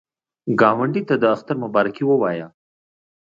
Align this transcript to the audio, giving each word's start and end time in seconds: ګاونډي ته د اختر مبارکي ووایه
ګاونډي 0.59 1.01
ته 1.09 1.15
د 1.21 1.23
اختر 1.35 1.55
مبارکي 1.63 2.03
ووایه 2.05 2.47